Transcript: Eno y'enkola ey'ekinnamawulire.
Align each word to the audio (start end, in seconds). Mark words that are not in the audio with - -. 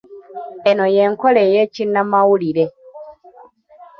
Eno 0.69 0.85
y'enkola 0.95 1.39
ey'ekinnamawulire. 1.47 2.65